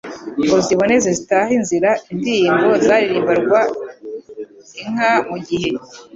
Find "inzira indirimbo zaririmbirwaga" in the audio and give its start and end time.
1.59-3.77